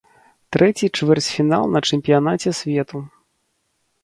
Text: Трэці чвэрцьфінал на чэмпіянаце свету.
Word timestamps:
Трэці 0.55 0.85
чвэрцьфінал 0.99 1.67
на 1.75 1.79
чэмпіянаце 1.91 2.55
свету. 2.63 2.97